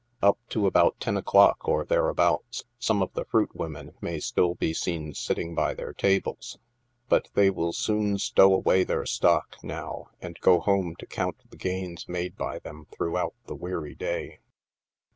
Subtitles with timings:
[0.23, 5.13] Up to about ten o'clock, or thereabouts, some of the fruitwomen may still be seen
[5.13, 6.57] sitting by their tables,
[7.07, 11.55] but they will soon stow away their stock, now, and go home to count the
[11.55, 14.39] gains made by them throughout the weary day.